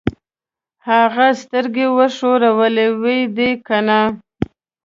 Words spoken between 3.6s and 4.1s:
کنه؟